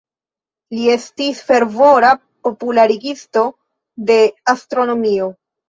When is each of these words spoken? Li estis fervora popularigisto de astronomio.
Li 0.77 0.87
estis 0.93 1.41
fervora 1.49 2.09
popularigisto 2.49 3.47
de 4.11 4.21
astronomio. 4.59 5.33